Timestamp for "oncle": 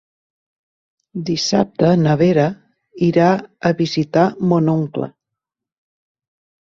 4.77-5.11